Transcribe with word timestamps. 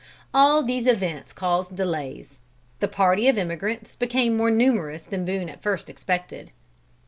All 0.33 0.63
these 0.63 0.87
events 0.87 1.31
caused 1.31 1.75
delays. 1.75 2.37
The 2.79 2.87
party 2.87 3.27
of 3.27 3.37
emigrants 3.37 3.95
became 3.95 4.35
more 4.35 4.49
numerous 4.49 5.03
than 5.03 5.25
Boone 5.25 5.47
at 5.47 5.61
first 5.61 5.91
expected. 5.91 6.49